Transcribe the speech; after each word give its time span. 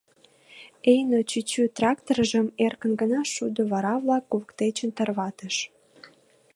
Эйно 0.91 1.19
чӱчӱ 1.29 1.63
тракторжым 1.77 2.47
эркын 2.65 2.93
гына 3.01 3.19
шудо 3.33 3.61
вара-влак 3.71 4.25
воктечын 4.31 4.89
тарватыш. 4.97 5.55